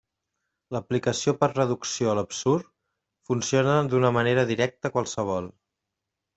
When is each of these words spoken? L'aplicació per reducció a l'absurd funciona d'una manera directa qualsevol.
L'aplicació 0.75 1.33
per 1.43 1.49
reducció 1.51 2.09
a 2.13 2.15
l'absurd 2.21 2.71
funciona 3.31 3.79
d'una 3.93 4.13
manera 4.19 4.47
directa 4.55 4.95
qualsevol. 4.99 5.55